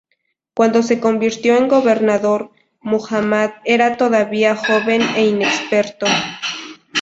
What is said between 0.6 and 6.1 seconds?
se convirtió en gobernador, Muhámmad era todavía joven e inexperto.